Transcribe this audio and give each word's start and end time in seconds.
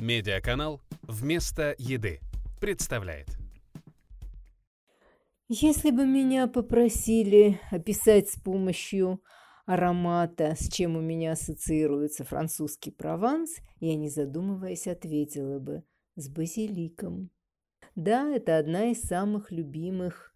Медиаканал 0.00 0.82
«Вместо 1.02 1.74
еды» 1.78 2.20
представляет. 2.60 3.28
Если 5.48 5.90
бы 5.90 6.04
меня 6.04 6.48
попросили 6.48 7.58
описать 7.70 8.28
с 8.28 8.38
помощью 8.38 9.22
аромата, 9.64 10.54
с 10.54 10.68
чем 10.68 10.96
у 10.96 11.00
меня 11.00 11.32
ассоциируется 11.32 12.24
французский 12.24 12.90
Прованс, 12.90 13.56
я, 13.80 13.96
не 13.96 14.10
задумываясь, 14.10 14.86
ответила 14.86 15.58
бы 15.58 15.82
с 16.14 16.28
базиликом. 16.28 17.30
Да, 17.94 18.28
это 18.28 18.58
одна 18.58 18.90
из 18.90 19.00
самых 19.00 19.50
любимых 19.50 20.34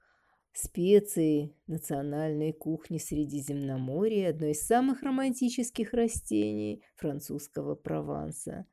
специй 0.53 1.55
национальной 1.67 2.55
кухни 2.55 2.97
Средиземноморья, 2.97 4.31
одно 4.31 4.47
из 4.47 4.67
самых 4.67 5.03
романтических 5.03 5.93
растений 5.93 6.83
французского 6.97 7.75
Прованса. 7.75 8.67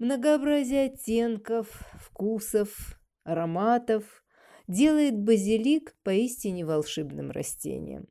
Многообразие 0.00 0.86
оттенков, 0.86 1.68
вкусов, 2.00 2.98
ароматов 3.22 4.24
делает 4.66 5.20
базилик 5.20 5.94
поистине 6.02 6.64
волшебным 6.64 7.30
растением. 7.30 8.08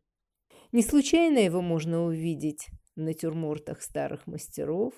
Не 0.72 0.84
случайно 0.84 1.40
его 1.40 1.64
можно 1.64 2.04
увидеть 2.04 2.68
в 2.96 3.00
натюрмортах 3.02 3.82
старых 3.82 4.28
мастеров, 4.28 4.94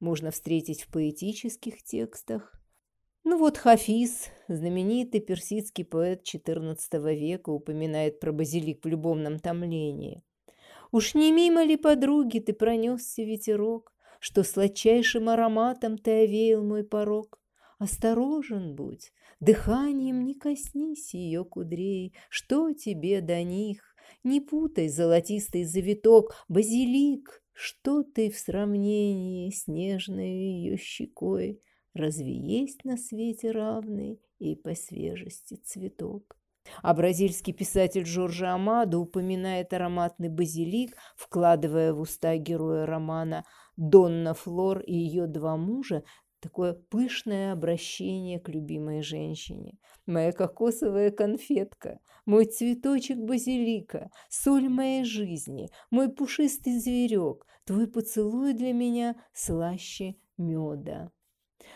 можно 0.00 0.30
встретить 0.30 0.84
в 0.84 0.88
поэтических 0.90 1.82
текстах. 1.82 2.58
Ну 3.22 3.36
вот 3.36 3.58
Хафиз, 3.58 4.30
знаменитый 4.48 5.20
персидский 5.20 5.84
поэт 5.84 6.22
XIV 6.22 7.14
века, 7.14 7.50
упоминает 7.50 8.18
про 8.18 8.32
базилик 8.32 8.82
в 8.82 8.88
любовном 8.88 9.38
томлении. 9.38 10.22
«Уж 10.90 11.14
не 11.16 11.32
мимо 11.32 11.64
ли 11.64 11.76
подруги 11.76 12.38
ты 12.38 12.54
пронесся 12.54 13.22
ветерок, 13.24 13.93
что 14.24 14.42
сладчайшим 14.42 15.28
ароматом 15.28 15.98
ты 15.98 16.22
овеял 16.22 16.64
мой 16.64 16.82
порог? 16.82 17.38
Осторожен 17.78 18.74
будь, 18.74 19.12
дыханием 19.38 20.24
не 20.24 20.32
коснись 20.32 21.12
ее 21.12 21.44
кудрей, 21.44 22.14
что 22.30 22.72
тебе 22.72 23.20
до 23.20 23.42
них? 23.42 23.94
Не 24.22 24.40
путай 24.40 24.88
золотистый 24.88 25.64
завиток, 25.64 26.34
базилик, 26.48 27.42
что 27.52 28.02
ты 28.02 28.30
в 28.30 28.38
сравнении 28.38 29.50
с 29.50 29.66
нежной 29.66 30.30
ее 30.30 30.78
щекой? 30.78 31.60
Разве 31.92 32.34
есть 32.34 32.82
на 32.86 32.96
свете 32.96 33.50
равный 33.50 34.22
и 34.38 34.56
по 34.56 34.74
свежести 34.74 35.56
цветок? 35.56 36.38
А 36.82 36.94
бразильский 36.94 37.52
писатель 37.52 38.06
Жоржа 38.06 38.54
Амадо 38.54 38.98
упоминает 38.98 39.72
ароматный 39.72 40.28
базилик, 40.28 40.96
вкладывая 41.16 41.92
в 41.92 42.00
уста 42.00 42.36
героя 42.36 42.86
романа 42.86 43.44
Донна 43.76 44.34
Флор 44.34 44.80
и 44.80 44.94
ее 44.94 45.26
два 45.26 45.56
мужа 45.56 46.04
такое 46.44 46.74
пышное 46.74 47.52
обращение 47.52 48.38
к 48.38 48.50
любимой 48.50 49.00
женщине. 49.00 49.78
Моя 50.04 50.30
кокосовая 50.30 51.10
конфетка, 51.10 52.00
мой 52.26 52.44
цветочек 52.44 53.16
базилика, 53.16 54.10
соль 54.28 54.68
моей 54.68 55.04
жизни, 55.04 55.70
мой 55.90 56.10
пушистый 56.12 56.78
зверек, 56.78 57.46
твой 57.64 57.86
поцелуй 57.86 58.52
для 58.52 58.74
меня 58.74 59.16
слаще 59.32 60.16
меда. 60.36 61.10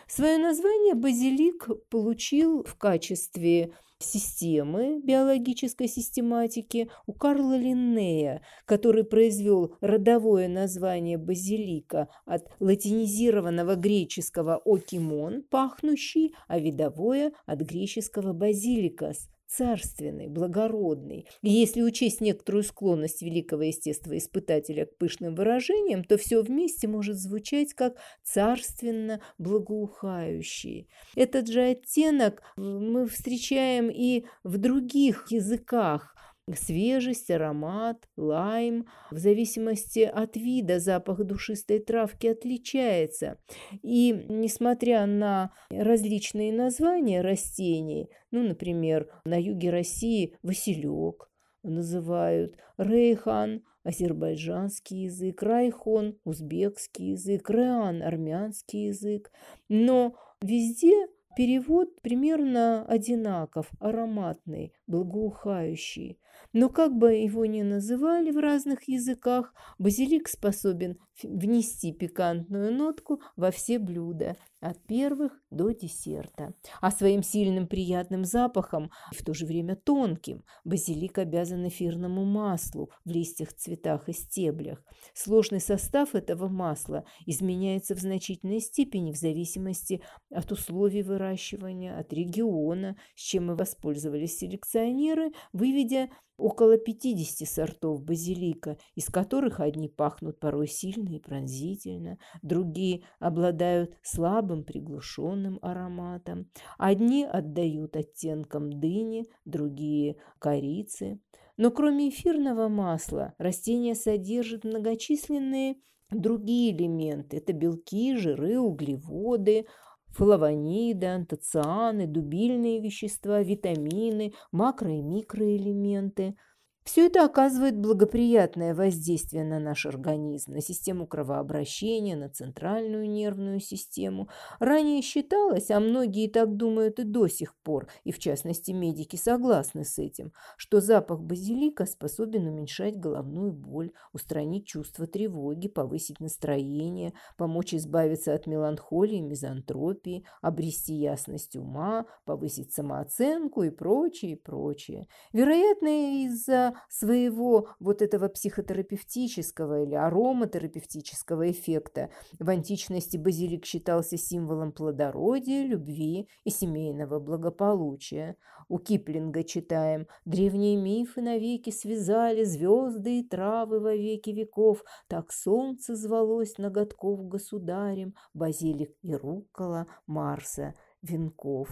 Свое 0.07 0.37
название 0.37 0.93
базилик 0.93 1.67
получил 1.89 2.63
в 2.63 2.75
качестве 2.75 3.73
системы 4.01 5.01
биологической 5.03 5.87
систематики 5.87 6.89
у 7.05 7.13
Карла 7.13 7.57
Линнея, 7.57 8.41
который 8.65 9.03
произвел 9.03 9.75
родовое 9.81 10.47
название 10.47 11.17
базилика 11.17 12.07
от 12.25 12.47
латинизированного 12.59 13.75
греческого 13.75 14.57
«окимон»– 14.57 15.43
пахнущий, 15.49 16.33
а 16.47 16.59
видовое– 16.59 17.33
от 17.45 17.59
греческого 17.59 18.33
«базиликас» 18.33 19.29
царственный, 19.49 20.27
благородный. 20.27 21.27
И 21.41 21.49
если 21.49 21.81
учесть 21.81 22.21
некоторую 22.21 22.63
склонность 22.63 23.21
великого 23.21 23.63
естествоиспытателя 23.63 24.85
к 24.85 24.95
пышным 24.97 25.35
выражениям, 25.35 26.03
то 26.03 26.17
все 26.17 26.41
вместе 26.41 26.87
может 26.87 27.17
звучать 27.17 27.73
как 27.73 27.95
царственно 28.23 29.21
благоухающий. 29.39 30.87
Этот 31.15 31.47
же 31.47 31.61
оттенок 31.61 32.43
мы 32.55 33.07
встречаем 33.07 33.89
и 33.89 34.25
в 34.43 34.57
других 34.57 35.31
языках, 35.31 36.15
свежесть, 36.55 37.31
аромат, 37.31 38.07
лайм. 38.17 38.87
В 39.11 39.17
зависимости 39.17 39.99
от 39.99 40.35
вида 40.35 40.79
запах 40.79 41.23
душистой 41.23 41.79
травки 41.79 42.27
отличается. 42.27 43.37
И 43.81 44.25
несмотря 44.29 45.05
на 45.05 45.51
различные 45.69 46.53
названия 46.53 47.21
растений, 47.21 48.09
ну, 48.31 48.43
например, 48.43 49.09
на 49.25 49.39
юге 49.39 49.69
России 49.69 50.35
василек 50.43 51.29
называют, 51.63 52.55
рейхан– 52.77 53.63
азербайджанский 53.83 55.03
язык, 55.03 55.41
райхон– 55.41 56.17
узбекский 56.23 57.11
язык, 57.11 57.49
реан– 57.49 58.01
армянский 58.03 58.87
язык. 58.87 59.31
Но 59.67 60.15
везде 60.41 61.07
перевод 61.35 62.01
примерно 62.01 62.85
одинаков, 62.85 63.69
ароматный, 63.79 64.73
благоухающий. 64.87 66.19
Но 66.53 66.69
как 66.69 66.97
бы 66.97 67.13
его 67.13 67.45
ни 67.45 67.61
называли 67.61 68.31
в 68.31 68.37
разных 68.37 68.87
языках, 68.87 69.53
базилик 69.77 70.27
способен 70.27 70.97
внести 71.21 71.93
пикантную 71.93 72.73
нотку 72.73 73.21
во 73.35 73.51
все 73.51 73.77
блюда, 73.77 74.35
от 74.61 74.85
первых 74.85 75.33
до 75.49 75.71
десерта. 75.71 76.53
А 76.81 76.91
своим 76.91 77.23
сильным 77.23 77.67
приятным 77.67 78.25
запахом, 78.25 78.91
в 79.11 79.23
то 79.23 79.33
же 79.33 79.45
время 79.45 79.75
тонким, 79.75 80.43
базилик 80.63 81.17
обязан 81.17 81.67
эфирному 81.67 82.25
маслу 82.25 82.91
в 83.05 83.09
листьях, 83.09 83.53
цветах 83.53 84.09
и 84.09 84.13
стеблях. 84.13 84.83
Сложный 85.13 85.61
состав 85.61 86.15
этого 86.15 86.47
масла 86.47 87.05
изменяется 87.25 87.95
в 87.95 87.99
значительной 87.99 88.59
степени 88.59 89.11
в 89.11 89.17
зависимости 89.17 90.01
от 90.29 90.51
условий 90.51 91.03
выращивания, 91.03 91.97
от 91.97 92.11
региона, 92.13 92.97
с 93.15 93.21
чем 93.21 93.51
и 93.51 93.55
воспользовались 93.55 94.37
селекционеры, 94.37 95.31
выведя 95.53 96.09
около 96.39 96.77
50 96.77 97.47
сортов 97.47 98.03
базилика, 98.03 98.77
из 98.95 99.05
которых 99.05 99.59
одни 99.59 99.87
пахнут 99.87 100.39
порой 100.39 100.67
сильно 100.67 101.09
и 101.09 101.19
пронзительно, 101.19 102.17
другие 102.41 103.03
обладают 103.19 103.95
слабым 104.01 104.63
приглушенным 104.63 105.59
ароматом, 105.61 106.49
одни 106.77 107.25
отдают 107.25 107.95
оттенкам 107.95 108.71
дыни, 108.71 109.25
другие– 109.45 110.17
корицы. 110.39 111.19
Но 111.57 111.71
кроме 111.71 112.09
эфирного 112.09 112.69
масла 112.69 113.33
растение 113.37 113.93
содержит 113.93 114.63
многочисленные 114.63 115.75
другие 116.09 116.75
элементы. 116.75 117.37
Это 117.37 117.53
белки, 117.53 118.15
жиры, 118.15 118.59
углеводы, 118.59 119.67
флавониды, 120.11 121.05
антоцианы, 121.05 122.07
дубильные 122.07 122.81
вещества, 122.81 123.41
витамины, 123.41 124.33
макро- 124.51 124.97
и 124.97 125.01
микроэлементы– 125.01 126.35
все 126.83 127.05
это 127.05 127.23
оказывает 127.23 127.77
благоприятное 127.77 128.73
воздействие 128.73 129.43
на 129.43 129.59
наш 129.59 129.85
организм, 129.85 130.53
на 130.53 130.61
систему 130.61 131.05
кровообращения, 131.05 132.15
на 132.15 132.29
центральную 132.29 133.09
нервную 133.09 133.59
систему. 133.59 134.29
Ранее 134.59 135.01
считалось, 135.01 135.69
а 135.69 135.79
многие 135.79 136.27
так 136.29 136.55
думают 136.55 136.99
и 136.99 137.03
до 137.03 137.27
сих 137.27 137.55
пор, 137.63 137.87
и 138.03 138.11
в 138.11 138.19
частности 138.19 138.71
медики 138.71 139.17
согласны 139.17 139.83
с 139.83 139.99
этим, 139.99 140.31
что 140.57 140.81
запах 140.81 141.21
базилика 141.21 141.85
способен 141.85 142.47
уменьшать 142.47 142.97
головную 142.97 143.51
боль, 143.51 143.91
устранить 144.13 144.65
чувство 144.65 145.05
тревоги, 145.05 145.67
повысить 145.67 146.19
настроение, 146.19 147.13
помочь 147.37 147.73
избавиться 147.73 148.33
от 148.33 148.47
меланхолии, 148.47 149.19
мизантропии, 149.19 150.25
обрести 150.41 150.93
ясность 150.93 151.55
ума, 151.55 152.05
повысить 152.25 152.73
самооценку 152.73 153.63
и 153.63 153.69
прочее, 153.69 154.31
и 154.31 154.35
прочее. 154.35 155.07
Вероятно, 155.33 156.23
из-за 156.23 156.68
своего 156.89 157.69
вот 157.79 158.01
этого 158.01 158.27
психотерапевтического 158.27 159.83
или 159.83 159.95
ароматерапевтического 159.95 161.51
эффекта. 161.51 162.09
В 162.39 162.49
античности 162.49 163.17
базилик 163.17 163.65
считался 163.65 164.17
символом 164.17 164.71
плодородия, 164.71 165.65
любви 165.65 166.27
и 166.43 166.49
семейного 166.49 167.19
благополучия. 167.19 168.35
У 168.67 168.77
Киплинга 168.77 169.43
читаем 169.43 170.07
«Древние 170.25 170.75
мифы 170.75 171.21
навеки 171.21 171.71
связали 171.71 172.43
звезды 172.43 173.19
и 173.19 173.27
травы 173.27 173.79
во 173.79 173.95
веки 173.95 174.29
веков, 174.29 174.83
так 175.07 175.31
солнце 175.31 175.95
звалось 175.95 176.57
ноготков 176.57 177.27
государем, 177.27 178.13
базилик 178.33 178.95
и 179.01 179.15
рукола 179.15 179.87
Марса 180.05 180.75
венков». 181.01 181.69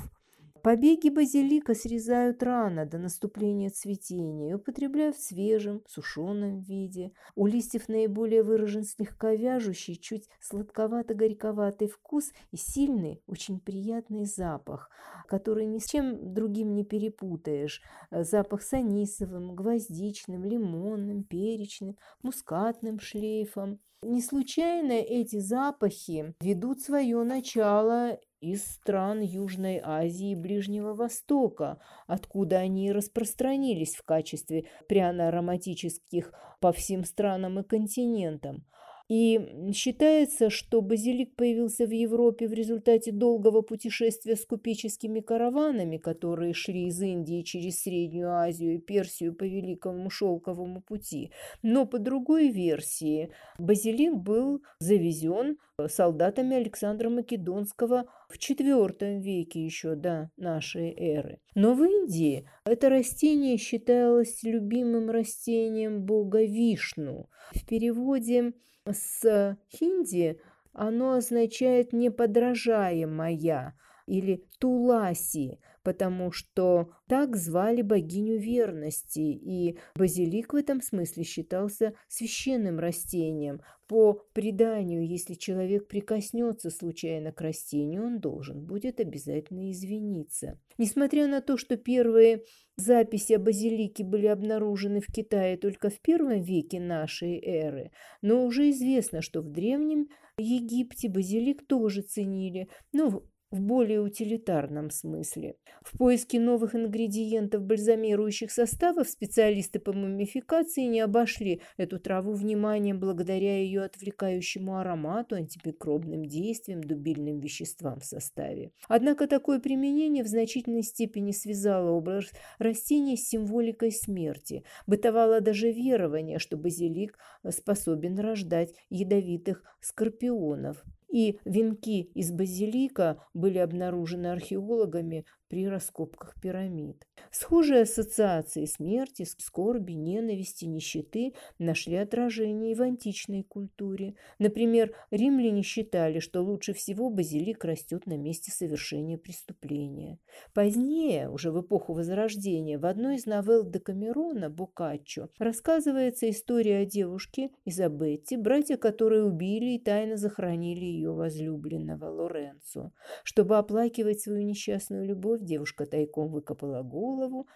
Побеги 0.64 1.10
базилика 1.10 1.74
срезают 1.74 2.42
рано 2.44 2.86
до 2.86 2.98
наступления 2.98 3.70
цветения 3.70 4.52
и 4.52 4.54
употребляют 4.54 5.16
в 5.16 5.24
свежем, 5.24 5.82
сушеном 5.88 6.60
виде. 6.60 7.12
У 7.36 7.48
листьев 7.48 7.90
наиболее 7.90 8.44
выражен 8.44 8.84
слегка 8.84 9.34
вяжущий, 9.34 9.96
чуть 9.96 10.30
сладковато-горьковатый 10.42 11.88
вкус 11.88 12.32
и 12.52 12.58
сильный, 12.58 13.22
очень 13.28 13.60
приятный 13.60 14.26
запах, 14.26 14.90
который 15.28 15.66
ни 15.66 15.80
с 15.80 15.86
чем 15.86 16.34
другим 16.34 16.74
не 16.76 16.84
перепутаешь. 16.84 17.82
Запах 18.12 18.62
с 18.62 18.74
анисовым, 18.74 19.56
гвоздичным, 19.56 20.46
лимонным, 20.46 21.24
перечным, 21.24 21.98
мускатным 22.22 23.00
шлейфом. 23.00 23.80
Не 24.04 24.22
случайно 24.22 24.92
эти 24.92 25.40
запахи 25.40 26.36
ведут 26.40 26.82
свое 26.82 27.24
начало 27.24 28.20
из 28.40 28.66
стран 28.66 29.22
Южной 29.22 29.80
Азии 29.84 30.32
и 30.32 30.36
Ближнего 30.36 30.94
Востока, 30.94 31.80
откуда 32.06 32.58
они 32.58 32.92
распространились 32.92 33.96
в 33.96 34.04
качестве 34.04 34.66
пряно-ароматических 34.88 36.32
по 36.60 36.72
всем 36.72 37.04
странам 37.04 37.60
и 37.60 37.64
континентам. 37.64 38.66
И 39.10 39.72
считается, 39.74 40.50
что 40.50 40.82
базилик 40.82 41.36
появился 41.36 41.86
в 41.86 41.92
Европе 41.92 42.48
в 42.48 42.54
результате 42.54 43.14
долгого 43.14 43.62
путешествия 43.62 44.36
с 44.36 44.46
купеческими 44.46 45.22
караванами, 45.22 45.98
которые 45.98 46.54
шли 46.54 46.88
из 46.88 47.02
Индии 47.02 47.42
через 47.42 47.82
Среднюю 47.82 48.32
Азию 48.32 48.76
и 48.76 48.80
Персию 48.80 49.34
по 49.34 49.46
Великому 49.46 50.10
Шелковому 50.10 50.82
пути. 50.82 51.32
Но 51.62 51.86
по 51.86 52.00
другой 52.00 52.50
версии 52.50 53.32
базилик 53.58 54.16
был 54.16 54.62
завезен 54.80 55.58
солдатами 55.88 56.58
Александра 56.58 57.10
Македонского 57.10 58.06
в 58.28 58.38
IV 58.38 59.20
веке 59.20 59.64
еще 59.64 59.96
до 59.96 60.32
нашей 60.36 60.92
эры. 60.92 61.40
Но 61.56 61.76
в 61.76 61.84
Индии 61.84 62.50
это 62.66 62.90
растение 62.90 63.58
считалось 63.58 64.44
любимым 64.44 65.10
растением 65.12 66.02
бога 66.02 66.44
Вишну. 66.44 67.30
В 67.54 67.66
переводе 67.66 68.54
с 68.92 69.58
хинди 69.70 70.40
оно 70.74 71.14
означает 71.14 71.94
«неподражаемая» 71.94 73.74
или 74.06 74.46
«туласи», 74.60 75.60
потому 75.88 76.34
что 76.34 76.90
так 77.08 77.38
звали 77.38 77.82
богиню 77.82 78.38
верности, 78.38 79.22
и 79.22 79.78
базилик 79.96 80.52
в 80.52 80.58
этом 80.58 80.82
смысле 80.82 81.24
считался 81.24 81.94
священным 82.10 82.78
растением. 82.78 83.62
По 83.88 84.22
преданию, 84.34 85.08
если 85.08 85.36
человек 85.36 85.88
прикоснется 85.88 86.72
случайно 86.72 87.32
к 87.32 87.40
растению, 87.40 88.06
он 88.06 88.20
должен 88.20 88.66
будет 88.66 89.00
обязательно 89.00 89.72
извиниться. 89.72 90.60
Несмотря 90.78 91.26
на 91.28 91.40
то, 91.40 91.56
что 91.56 91.78
первые 91.78 92.44
записи 92.76 93.32
о 93.32 93.40
базилике 93.40 94.04
были 94.04 94.28
обнаружены 94.28 95.00
в 95.00 95.08
Китае 95.08 95.56
только 95.56 95.90
в 95.90 96.02
первом 96.02 96.42
веке 96.42 96.82
нашей 96.82 97.40
эры, 97.42 97.92
но 98.22 98.44
уже 98.46 98.72
известно, 98.72 99.22
что 99.22 99.42
в 99.42 99.50
Древнем 99.50 100.10
Египте 100.38 101.08
базилик 101.08 101.66
тоже 101.66 102.02
ценили, 102.02 102.68
но 102.92 103.24
в 103.50 103.62
более 103.62 104.02
утилитарном 104.02 104.90
смысле. 104.90 105.56
В 105.82 105.98
поиске 105.98 106.40
новых 106.40 106.76
ингредиентов 106.76 107.64
бальзамирующих 107.64 108.52
составов 108.52 109.10
специалисты 109.10 109.80
по 109.80 109.94
мумификации 109.94 110.82
не 110.82 111.00
обошли 111.00 111.62
эту 111.78 112.00
траву 112.00 112.34
вниманием 112.34 113.00
благодаря 113.00 113.60
ее 113.60 113.84
отвлекающему 113.84 114.78
аромату, 114.78 115.36
антимикробным 115.36 116.26
действиям, 116.26 116.82
дубильным 116.84 117.40
веществам 117.40 118.02
в 118.02 118.06
составе. 118.06 118.72
Однако 118.90 119.28
такое 119.28 119.60
применение 119.60 120.24
в 120.24 120.28
значительной 120.28 120.84
степени 120.84 121.32
связало 121.32 121.92
образ 121.92 122.26
растения 122.60 123.16
с 123.16 123.30
символикой 123.30 123.92
смерти. 123.92 124.64
Бытовало 124.88 125.40
даже 125.40 125.72
верование, 125.72 126.40
что 126.40 126.58
базилик 126.58 127.18
способен 127.50 128.20
рождать 128.20 128.74
ядовитых 128.90 129.64
скорпионов 129.80 130.84
и 131.10 131.40
венки 131.46 132.02
из 132.14 132.32
базилика 132.32 133.24
были 133.34 133.58
обнаружены 133.58 134.28
археологами 134.28 135.26
при 135.50 135.68
раскопках 135.68 136.36
пирамид. 136.42 137.08
Схожие 137.32 137.82
ассоциации 137.82 138.66
смерти, 138.66 139.26
скорби, 139.38 139.94
ненависти, 139.94 140.66
нищеты 140.66 141.34
нашли 141.60 141.96
отражение 141.96 142.72
и 142.72 142.76
в 142.76 142.82
античной 142.82 143.44
культуре. 143.44 144.16
Например, 144.40 144.94
римляне 145.12 145.64
считали, 145.64 146.20
что 146.20 146.42
лучше 146.42 146.74
всего 146.74 147.10
базилик 147.10 147.64
растет 147.66 148.06
на 148.06 148.18
месте 148.18 148.52
совершения 148.52 149.18
преступления. 149.18 150.20
Позднее, 150.54 151.30
уже 151.30 151.52
в 151.52 151.62
эпоху 151.62 151.94
Возрождения, 151.94 152.78
в 152.78 152.86
одной 152.86 153.16
из 153.16 153.26
новелл 153.26 153.64
Декамерона 153.70 154.50
Боккаччо 154.50 155.30
рассказывается 155.40 156.30
история 156.30 156.80
о 156.80 156.86
девушке 156.86 157.50
Изабетте, 157.66 158.38
братья 158.38 158.78
которой 158.78 159.28
убили 159.28 159.76
и 159.76 159.80
тайно 159.80 160.18
захоронили 160.18 160.86
ее 160.86 161.12
возлюбленного 161.12 162.06
Лоренцо. 162.06 162.92
Чтобы 163.24 163.58
оплакивать 163.58 164.22
свою 164.22 164.44
несчастную 164.44 165.06
любовь, 165.06 165.37
любовь, 165.38 165.48
девушка 165.48 165.86
тайком 165.86 166.30
выкопала 166.30 166.84
голову 166.84 167.48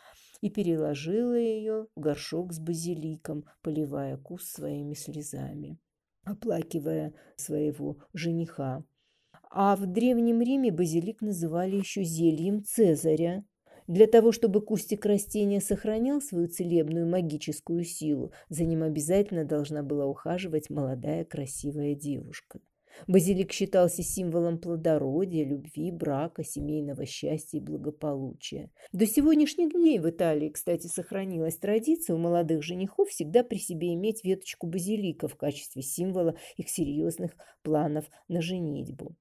и 0.42 0.50
переложила 0.50 1.38
ее 1.38 1.88
в 1.96 2.00
горшок 2.00 2.54
с 2.54 2.60
базиликом, 2.60 3.46
поливая 3.62 4.18
кус 4.18 4.44
своими 4.44 4.94
слезами, 4.94 5.78
оплакивая 6.24 7.14
своего 7.36 7.98
жениха. 8.14 8.84
А 9.50 9.76
в 9.76 9.86
Древнем 9.86 10.42
Риме 10.42 10.72
базилик 10.72 11.22
называли 11.22 11.76
еще 11.76 12.04
зельем 12.04 12.64
Цезаря. 12.64 13.44
Для 13.88 14.08
того, 14.08 14.32
чтобы 14.32 14.62
кустик 14.62 15.06
растения 15.06 15.60
сохранял 15.60 16.22
свою 16.22 16.48
целебную 16.48 17.10
магическую 17.10 17.84
силу, 17.84 18.32
за 18.48 18.64
ним 18.64 18.84
обязательно 18.84 19.44
должна 19.44 19.84
была 19.84 20.06
ухаживать 20.06 20.70
молодая 20.70 21.26
красивая 21.26 21.96
девушка. 21.96 22.62
Базилик 23.08 23.52
считался 23.52 24.04
символом 24.04 24.58
плодородия, 24.58 25.46
любви, 25.46 25.92
брака, 25.92 26.44
семейного 26.44 27.06
счастья 27.06 27.58
и 27.58 27.62
благополучия. 27.62 28.70
До 28.92 29.06
сегодняшних 29.06 29.72
дней 29.74 30.00
в 30.00 30.10
Италии, 30.10 30.50
кстати, 30.50 30.88
сохранилась 30.88 31.58
традиция 31.58 32.16
у 32.16 32.20
молодых 32.20 32.64
женихов 32.64 33.10
всегда 33.10 33.44
при 33.44 33.58
себе 33.58 33.94
иметь 33.94 34.24
веточку 34.24 34.68
базилика 34.68 35.28
в 35.28 35.36
качестве 35.36 35.82
символа 35.82 36.36
их 36.58 36.70
серьезных 36.70 37.36
планов 37.64 38.06
на 38.28 38.42
женитьбу. 38.42 39.16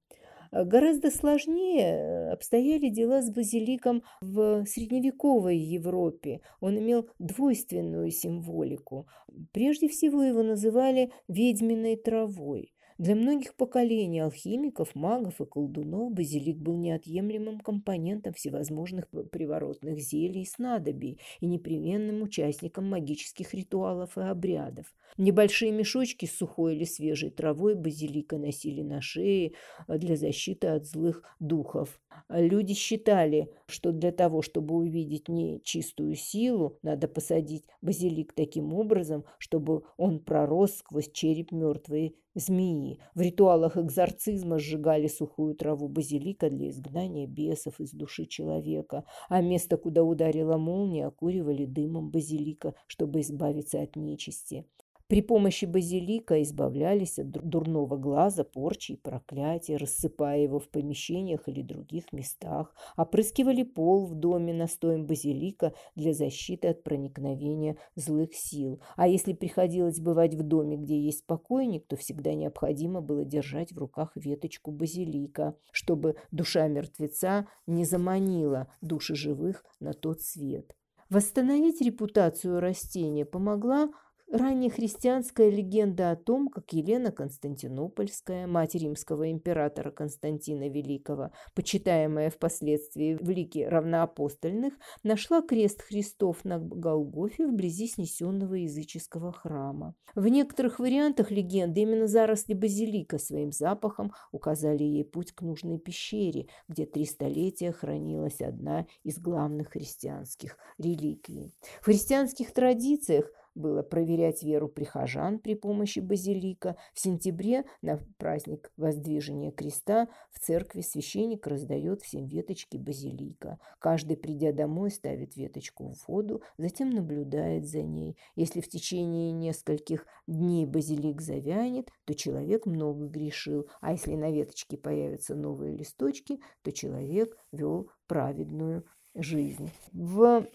Гораздо 0.52 1.12
сложнее 1.12 1.84
э, 1.84 2.32
обстояли 2.32 2.88
дела 2.88 3.22
с 3.22 3.30
базиликом 3.30 4.02
в 4.20 4.64
средневековой 4.66 5.56
Европе. 5.56 6.40
Он 6.60 6.76
имел 6.76 7.08
двойственную 7.20 8.10
символику. 8.10 9.06
Прежде 9.52 9.88
всего 9.88 10.24
его 10.24 10.42
называли 10.42 11.12
ведьминой 11.28 11.96
травой. 11.96 12.72
Для 13.00 13.14
многих 13.14 13.54
поколений 13.54 14.20
алхимиков, 14.20 14.94
магов 14.94 15.40
и 15.40 15.46
колдунов 15.46 16.12
базилик 16.12 16.58
был 16.58 16.76
неотъемлемым 16.76 17.60
компонентом 17.60 18.34
всевозможных 18.34 19.08
приворотных 19.08 19.98
зелий 20.00 20.42
и 20.42 20.44
снадобий 20.44 21.18
и 21.40 21.46
непременным 21.46 22.20
участником 22.20 22.90
магических 22.90 23.54
ритуалов 23.54 24.18
и 24.18 24.20
обрядов. 24.20 24.84
Небольшие 25.16 25.72
мешочки 25.72 26.26
с 26.26 26.36
сухой 26.36 26.76
или 26.76 26.84
свежей 26.84 27.30
травой 27.30 27.74
базилика 27.74 28.36
носили 28.36 28.82
на 28.82 29.00
шее 29.00 29.54
а, 29.86 29.96
для 29.96 30.16
защиты 30.16 30.66
от 30.66 30.84
злых 30.84 31.22
духов. 31.40 31.98
Люди 32.28 32.74
считали, 32.74 33.50
что 33.66 33.92
для 33.92 34.12
того, 34.12 34.42
чтобы 34.42 34.74
увидеть 34.74 35.28
нечистую 35.28 36.14
силу, 36.14 36.78
надо 36.82 37.08
посадить 37.08 37.64
базилик 37.82 38.32
таким 38.32 38.72
образом, 38.72 39.24
чтобы 39.38 39.82
он 39.96 40.20
пророс 40.20 40.76
сквозь 40.76 41.10
череп 41.10 41.52
мертвой 41.52 42.16
змеи. 42.34 42.98
В 43.14 43.20
ритуалах 43.20 43.76
экзорцизма 43.76 44.58
сжигали 44.58 45.08
сухую 45.08 45.54
траву 45.54 45.88
базилика 45.88 46.50
для 46.50 46.70
изгнания 46.70 47.26
бесов 47.26 47.80
из 47.80 47.92
души 47.92 48.26
человека, 48.26 49.04
а 49.28 49.40
место, 49.40 49.76
куда 49.76 50.04
ударила 50.04 50.56
молния, 50.56 51.06
окуривали 51.06 51.64
дымом 51.64 52.10
базилика, 52.10 52.74
чтобы 52.86 53.20
избавиться 53.20 53.80
от 53.80 53.96
нечисти. 53.96 54.66
При 55.10 55.22
помощи 55.22 55.64
базилика 55.64 56.40
избавлялись 56.40 57.18
от 57.18 57.32
дурного 57.32 57.96
глаза, 57.96 58.44
порчи 58.44 58.92
и 58.92 58.96
проклятия, 58.96 59.76
рассыпая 59.76 60.38
его 60.38 60.60
в 60.60 60.68
помещениях 60.68 61.48
или 61.48 61.62
других 61.62 62.12
местах, 62.12 62.72
опрыскивали 62.96 63.64
пол 63.64 64.06
в 64.06 64.14
доме 64.14 64.54
настоем 64.54 65.06
базилика 65.06 65.74
для 65.96 66.14
защиты 66.14 66.68
от 66.68 66.84
проникновения 66.84 67.76
злых 67.96 68.36
сил. 68.36 68.80
А 68.94 69.08
если 69.08 69.32
приходилось 69.32 69.98
бывать 69.98 70.36
в 70.36 70.44
доме, 70.44 70.76
где 70.76 70.96
есть 71.00 71.26
покойник, 71.26 71.88
то 71.88 71.96
всегда 71.96 72.34
необходимо 72.34 73.00
было 73.00 73.24
держать 73.24 73.72
в 73.72 73.78
руках 73.78 74.12
веточку 74.14 74.70
базилика, 74.70 75.56
чтобы 75.72 76.14
душа 76.30 76.68
мертвеца 76.68 77.48
не 77.66 77.84
заманила 77.84 78.68
души 78.80 79.16
живых 79.16 79.64
на 79.80 79.92
тот 79.92 80.20
свет. 80.20 80.76
Восстановить 81.08 81.80
репутацию 81.80 82.60
растения 82.60 83.24
помогла 83.24 83.90
раннехристианская 84.30 85.50
легенда 85.50 86.12
о 86.12 86.16
том, 86.16 86.48
как 86.48 86.72
Елена 86.72 87.10
Константинопольская, 87.10 88.46
мать 88.46 88.74
римского 88.74 89.30
императора 89.30 89.90
Константина 89.90 90.68
Великого, 90.68 91.32
почитаемая 91.54 92.30
впоследствии 92.30 93.14
в 93.14 93.28
лике 93.28 93.68
равноапостольных, 93.68 94.74
нашла 95.02 95.42
крест 95.42 95.82
Христов 95.82 96.44
на 96.44 96.58
Голгофе 96.58 97.46
вблизи 97.46 97.88
снесенного 97.88 98.54
языческого 98.54 99.32
храма. 99.32 99.94
В 100.14 100.26
некоторых 100.28 100.78
вариантах 100.78 101.30
легенды 101.30 101.80
именно 101.80 102.06
заросли 102.06 102.54
базилика 102.54 103.18
своим 103.18 103.52
запахом 103.52 104.12
указали 104.32 104.82
ей 104.82 105.04
путь 105.04 105.32
к 105.32 105.42
нужной 105.42 105.78
пещере, 105.78 106.48
где 106.68 106.86
три 106.86 107.04
столетия 107.04 107.72
хранилась 107.72 108.40
одна 108.40 108.86
из 109.02 109.18
главных 109.18 109.70
христианских 109.70 110.56
реликвий. 110.78 111.54
В 111.80 111.86
христианских 111.86 112.52
традициях 112.52 113.30
было 113.54 113.82
проверять 113.82 114.42
веру 114.42 114.68
прихожан 114.68 115.38
при 115.38 115.54
помощи 115.54 116.00
базилика. 116.00 116.76
В 116.94 117.00
сентябре 117.00 117.64
на 117.82 117.98
праздник 118.18 118.72
воздвижения 118.76 119.50
креста 119.50 120.08
в 120.30 120.38
церкви 120.38 120.80
священник 120.80 121.46
раздает 121.46 122.02
всем 122.02 122.26
веточки 122.26 122.76
базилика. 122.76 123.58
Каждый, 123.78 124.16
придя 124.16 124.52
домой, 124.52 124.90
ставит 124.90 125.36
веточку 125.36 125.92
в 125.92 126.08
воду, 126.08 126.42
затем 126.58 126.90
наблюдает 126.90 127.66
за 127.66 127.82
ней. 127.82 128.16
Если 128.36 128.60
в 128.60 128.68
течение 128.68 129.32
нескольких 129.32 130.06
дней 130.26 130.66
базилик 130.66 131.20
завянет, 131.20 131.90
то 132.04 132.14
человек 132.14 132.66
много 132.66 133.06
грешил, 133.06 133.68
а 133.80 133.92
если 133.92 134.14
на 134.14 134.30
веточке 134.30 134.76
появятся 134.76 135.34
новые 135.34 135.76
листочки, 135.76 136.40
то 136.62 136.72
человек 136.72 137.36
вел 137.52 137.90
праведную 138.06 138.84
жизнь. 139.14 139.70
В 139.92 140.46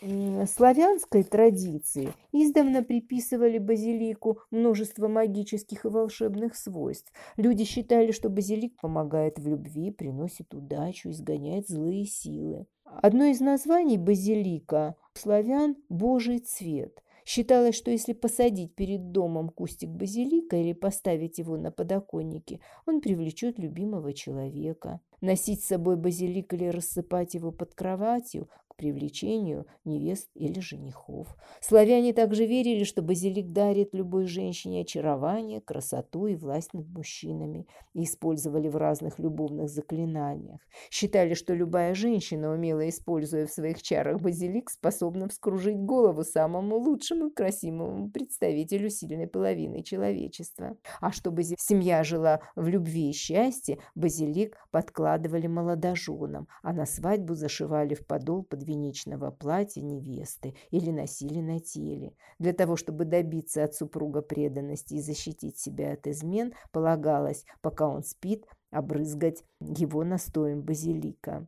славянской 0.48 1.24
традиции 1.24 2.14
издавна 2.32 2.84
приписывали 2.84 3.58
базилику 3.58 4.40
множество 4.52 5.08
магических 5.08 5.86
и 5.86 5.90
волшебных 5.90 6.56
свойств. 6.56 7.12
Люди 7.38 7.64
считали, 7.64 8.12
что 8.12 8.30
базилик 8.30 8.80
помогает 8.80 9.40
в 9.40 9.48
любви, 9.48 9.92
приносит 9.92 10.54
удачу, 10.54 11.10
изгоняет 11.10 11.68
злые 11.68 12.06
силы. 12.06 12.66
Одно 12.86 13.26
из 13.26 13.40
названий 13.40 13.98
базилика 13.98 14.96
славян– 15.14 15.76
Божий 15.90 16.40
цвет. 16.40 17.02
Считалось, 17.26 17.76
что 17.76 17.90
если 17.90 18.14
посадить 18.14 18.76
перед 18.76 19.12
домом 19.12 19.50
кустик 19.50 19.90
базилика 19.90 20.58
или 20.58 20.74
поставить 20.74 21.40
его 21.40 21.58
на 21.58 21.72
подоконнике, 21.72 22.60
он 22.86 23.02
привлечет 23.02 23.58
любимого 23.58 24.14
человека. 24.14 25.02
Носить 25.22 25.64
с 25.64 25.68
собой 25.68 25.96
базилик 25.96 26.54
или 26.54 26.68
рассыпать 26.68 27.34
его 27.34 27.52
под 27.52 27.74
кроватью 27.74 28.48
привлечению 28.76 29.66
невест 29.84 30.30
или 30.36 30.60
женихов. 30.60 31.36
Славяне 31.62 32.14
также 32.14 32.46
верили, 32.46 32.84
что 32.84 33.02
базилик 33.02 33.52
дарит 33.52 33.94
любой 33.94 34.26
женщине 34.26 34.82
очарование, 34.82 35.62
красоту 35.62 36.28
и 36.28 36.36
власть 36.36 36.74
над 36.74 36.88
мужчинами, 36.90 37.68
и 37.94 38.04
использовали 38.04 38.68
в 38.68 38.76
разных 38.76 39.20
любовных 39.20 39.70
заклинаниях. 39.70 40.60
Считали, 40.90 41.34
что 41.34 41.54
любая 41.54 41.96
женщина, 41.96 42.52
умело 42.52 42.88
используя 42.88 43.46
в 43.46 43.52
своих 43.52 43.82
чарах 43.82 44.22
базилик, 44.22 44.70
способна 44.70 45.28
вскружить 45.30 45.78
голову 45.78 46.24
самому 46.24 46.78
лучшему 46.78 47.28
и 47.28 47.34
красивому 47.34 48.10
представителю 48.10 48.90
сильной 48.90 49.28
половины 49.28 49.84
человечества. 49.84 50.78
А 51.02 51.12
чтобы 51.12 51.44
семья 51.44 52.04
жила 52.04 52.42
в 52.56 52.68
любви 52.68 53.10
и 53.10 53.14
счастье, 53.14 53.80
базилик 53.96 54.58
подкладывали 54.72 55.48
молодоженам, 55.48 56.48
а 56.62 56.74
на 56.74 56.86
свадьбу 56.86 57.36
зашивали 57.36 57.94
в 57.94 58.06
подол 58.06 58.44
под 58.44 58.65
подвенечного 58.66 59.32
платья 59.32 59.82
невесты 59.82 60.56
или 60.72 60.90
носили 60.92 61.40
на 61.40 61.60
теле. 61.60 62.14
Для 62.40 62.54
того, 62.54 62.76
чтобы 62.76 63.06
добиться 63.06 63.64
от 63.64 63.76
супруга 63.76 64.22
преданности 64.22 64.96
и 64.96 65.02
защитить 65.02 65.60
себя 65.60 65.94
от 65.94 66.08
измен, 66.08 66.54
полагалось, 66.72 67.46
пока 67.62 67.88
он 67.88 68.04
спит, 68.04 68.46
обрызгать 68.72 69.44
его 69.60 70.04
настоем 70.04 70.64
базилика. 70.64 71.48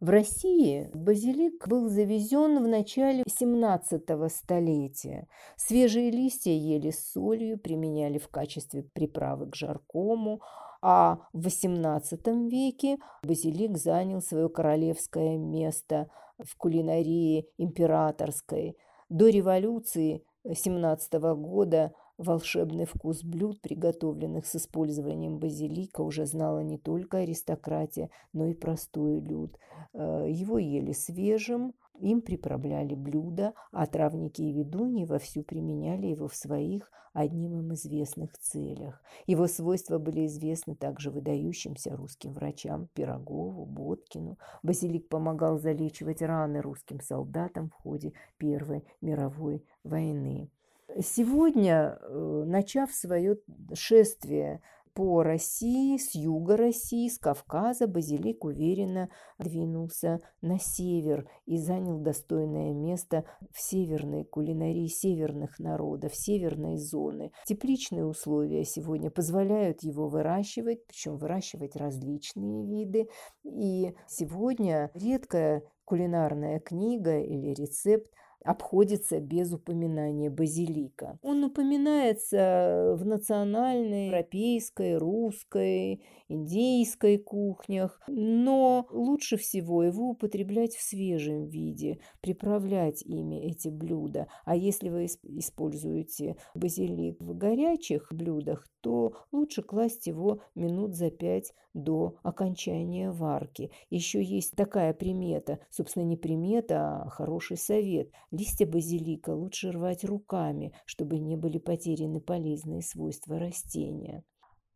В 0.00 0.10
России 0.10 0.88
базилик 0.94 1.66
был 1.66 1.88
завезен 1.88 2.62
в 2.62 2.68
начале 2.68 3.24
17 3.28 4.02
столетия. 4.30 5.26
Свежие 5.56 6.12
листья 6.12 6.52
ели 6.52 6.90
с 6.90 7.10
солью, 7.10 7.58
применяли 7.58 8.18
в 8.18 8.28
качестве 8.28 8.84
приправы 8.84 9.50
к 9.50 9.56
жаркому, 9.56 10.40
а 10.80 11.18
в 11.32 11.46
XVIII 11.46 12.48
веке 12.48 12.98
базилик 13.24 13.76
занял 13.76 14.22
свое 14.22 14.48
королевское 14.48 15.36
место 15.36 16.08
в 16.38 16.56
кулинарии 16.56 17.48
императорской. 17.58 18.76
До 19.08 19.28
революции 19.28 20.24
17 20.44 21.14
года 21.34 21.92
волшебный 22.18 22.84
вкус 22.84 23.22
блюд, 23.22 23.60
приготовленных 23.62 24.46
с 24.46 24.56
использованием 24.56 25.38
базилика, 25.38 26.02
уже 26.02 26.26
знала 26.26 26.60
не 26.60 26.76
только 26.76 27.18
аристократия, 27.18 28.10
но 28.32 28.46
и 28.46 28.54
простой 28.54 29.20
люд. 29.20 29.56
Э, 29.94 30.26
его 30.28 30.58
ели 30.58 30.92
свежим, 30.92 31.74
им 32.00 32.20
приправляли 32.20 32.94
блюда, 32.94 33.54
а 33.72 33.86
травники 33.86 34.42
и 34.42 34.52
ведуньи 34.52 35.04
вовсю 35.04 35.42
применяли 35.42 36.06
его 36.06 36.28
в 36.28 36.34
своих 36.34 36.90
одним 37.12 37.58
им 37.58 37.74
известных 37.74 38.38
целях. 38.38 39.02
Его 39.26 39.46
свойства 39.46 39.98
были 39.98 40.26
известны 40.26 40.76
также 40.76 41.10
выдающимся 41.10 41.96
русским 41.96 42.32
врачам 42.32 42.88
Пирогову, 42.94 43.64
Боткину. 43.66 44.38
Базилик 44.62 45.08
помогал 45.08 45.58
залечивать 45.58 46.22
раны 46.22 46.60
русским 46.60 47.00
солдатам 47.00 47.70
в 47.70 47.74
ходе 47.74 48.12
Первой 48.36 48.84
мировой 49.00 49.64
войны. 49.82 50.50
Сегодня, 50.96 51.98
э, 52.00 52.44
начав 52.46 52.92
свое 52.92 53.36
шествие 53.74 54.62
по 54.94 55.22
России, 55.22 55.96
с 55.96 56.14
юга 56.14 56.56
России, 56.56 57.08
с 57.08 57.18
Кавказа 57.18 57.86
Базилик 57.86 58.44
уверенно 58.44 59.10
двинулся 59.38 60.20
на 60.40 60.58
север 60.58 61.28
и 61.46 61.58
занял 61.58 62.00
достойное 62.00 62.72
место 62.72 63.24
в 63.52 63.60
северной 63.60 64.24
кулинарии 64.24 64.88
северных 64.88 65.60
народов, 65.60 66.16
северной 66.16 66.78
зоны. 66.78 67.30
Тепличные 67.44 68.06
условия 68.06 68.64
сегодня 68.64 69.10
позволяют 69.10 69.82
его 69.82 70.08
выращивать, 70.08 70.84
причем 70.86 71.16
выращивать 71.16 71.76
различные 71.76 72.66
виды. 72.66 73.08
И 73.44 73.94
сегодня 74.08 74.90
редкая 74.94 75.62
кулинарная 75.84 76.58
книга 76.58 77.20
или 77.20 77.54
рецепт 77.54 78.10
обходится 78.44 79.20
без 79.20 79.52
упоминания 79.52 80.30
базилика. 80.30 81.18
Он 81.22 81.44
упоминается 81.44 82.94
в 82.98 83.04
национальной, 83.04 84.06
европейской, 84.06 84.96
русской, 84.96 86.02
индейской 86.28 87.18
кухнях, 87.18 88.00
но 88.08 88.86
лучше 88.90 89.36
всего 89.36 89.82
его 89.82 90.10
употреблять 90.10 90.74
в 90.74 90.82
свежем 90.82 91.46
виде, 91.46 92.00
приправлять 92.20 93.02
ими 93.02 93.36
эти 93.36 93.68
блюда. 93.68 94.28
А 94.44 94.54
если 94.54 94.88
вы 94.88 95.06
используете 95.06 96.36
базилик 96.54 97.20
в 97.20 97.36
горячих 97.36 98.08
блюдах, 98.10 98.66
то 98.80 99.12
лучше 99.32 99.62
класть 99.62 100.06
его 100.06 100.40
минут 100.54 100.94
за 100.94 101.10
пять 101.10 101.52
до 101.74 102.16
окончания 102.22 103.10
варки. 103.10 103.70
Еще 103.90 104.22
есть 104.22 104.54
такая 104.54 104.92
примета, 104.94 105.58
собственно, 105.70 106.04
не 106.04 106.16
примета, 106.16 107.02
а 107.02 107.08
хороший 107.08 107.56
совет. 107.56 108.10
Листья 108.30 108.66
базилика 108.66 109.30
лучше 109.30 109.70
рвать 109.70 110.04
руками, 110.04 110.72
чтобы 110.84 111.18
не 111.18 111.36
были 111.36 111.58
потеряны 111.58 112.20
полезные 112.20 112.82
свойства 112.82 113.38
растения. 113.38 114.22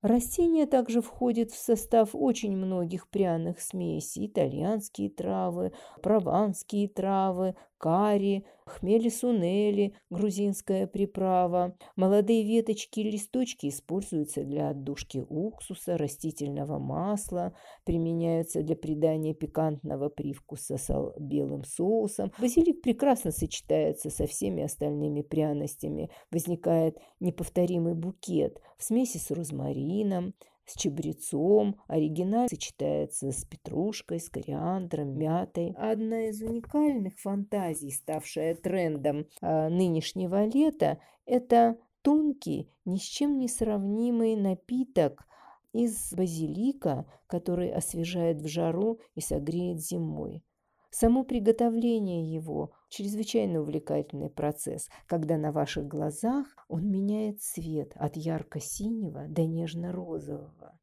Растение 0.03 0.67
также 0.67 1.01
входит 1.01 1.53
в 1.53 1.57
состав 1.57 2.11
очень 2.15 2.57
многих 2.57 3.09
пряных 3.09 3.61
смесей. 3.61 4.27
Итальянские 4.27 5.11
травы, 5.11 5.73
прованские 6.03 6.89
травы, 6.89 7.55
карри, 7.83 8.47
хмели-сунели, 8.65 9.95
грузинская 10.09 10.87
приправа. 10.87 11.77
Молодые 11.97 12.45
веточки 12.45 13.01
и 13.01 13.11
листочки 13.11 13.69
используются 13.69 14.45
для 14.45 14.71
отдушки 14.71 15.25
уксуса, 15.29 15.99
растительного 15.99 16.79
масла, 16.79 17.55
применяются 17.85 18.63
для 18.63 18.77
придания 18.77 19.35
пикантного 19.35 20.11
привкуса 20.11 20.77
с 20.77 21.13
белым 21.19 21.65
соусом. 21.65 22.31
Базилик 22.39 22.83
прекрасно 22.83 23.33
сочетается 23.33 24.11
со 24.11 24.29
всеми 24.29 24.63
остальными 24.63 25.23
пряностями. 25.23 26.09
Возникает 26.31 26.99
неповторимый 27.19 27.95
букет 27.95 28.61
в 28.79 28.85
смеси 28.85 29.19
с 29.19 29.33
розмарином, 29.33 30.35
с 30.65 30.75
чабрецом. 30.75 31.77
Оригинал 31.87 32.49
сочетается 32.49 33.31
с 33.31 33.45
петрушкой, 33.45 34.21
с 34.21 34.29
кориандром, 34.29 35.19
мятой. 35.19 35.75
Одна 35.77 36.29
из 36.29 36.43
уникальных 36.43 37.19
фантазий, 37.19 37.91
ставшая 37.91 38.55
трендом 38.55 39.27
э, 39.41 39.69
нынешнего 39.69 40.45
лета, 40.47 40.99
это 41.27 41.77
тонкий, 42.03 42.71
ни 42.85 42.97
с 42.97 43.03
чем 43.03 43.39
не 43.39 43.49
сравнимый 43.49 44.37
напиток 44.37 45.27
из 45.73 46.13
базилика, 46.13 47.07
который 47.27 47.71
освежает 47.71 48.43
в 48.43 48.49
жару 48.49 49.01
и 49.15 49.21
согреет 49.21 49.81
зимой. 49.81 50.45
Само 50.91 51.25
приготовление 51.25 52.31
его 52.31 52.73
чрезвычайно 52.93 53.61
увлекательный 53.61 54.31
процесс, 54.31 54.89
когда 55.07 55.39
на 55.39 55.51
ваших 55.51 55.87
глазах 55.89 56.47
он 56.69 56.91
меняет 56.91 57.41
цвет 57.41 57.93
от 57.97 58.17
ярко-синего 58.17 59.27
до 59.29 59.43
нежно-розового. 59.47 60.79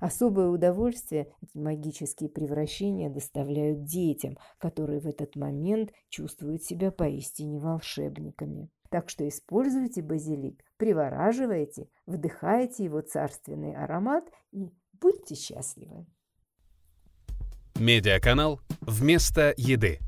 Особое 0.00 0.48
удовольствие 0.48 1.28
эти 1.42 1.58
магические 1.58 2.30
превращения 2.30 3.10
доставляют 3.10 3.84
детям, 3.84 4.38
которые 4.56 5.00
в 5.00 5.06
этот 5.06 5.36
момент 5.36 5.92
чувствуют 6.08 6.62
себя 6.64 6.90
поистине 6.90 7.60
волшебниками. 7.60 8.70
Так 8.88 9.10
что 9.10 9.28
используйте 9.28 10.00
базилик, 10.00 10.64
привораживайте, 10.78 11.88
вдыхайте 12.06 12.84
его 12.84 13.02
царственный 13.02 13.74
аромат 13.74 14.24
и 14.50 14.70
будьте 14.98 15.34
счастливы. 15.34 16.06
Медиаканал 17.78 18.60
«Вместо 18.80 19.52
еды» 19.58 19.98